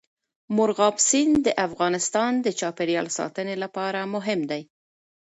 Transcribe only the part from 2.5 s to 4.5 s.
چاپیریال ساتنې لپاره مهم